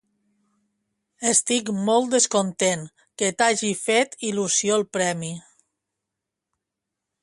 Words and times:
Estic 1.31 1.69
molt 1.91 2.09
descontent 2.15 2.87
que 3.23 3.31
t'hagi 3.43 3.73
fet 3.85 4.21
il·lusió 4.33 4.83
el 4.83 4.89
premi. 4.99 5.35